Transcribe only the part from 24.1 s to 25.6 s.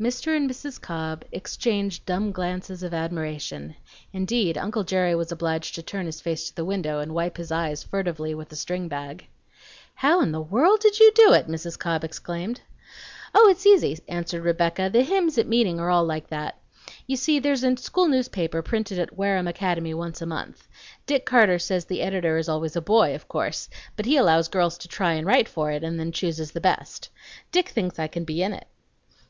allows girls to try and write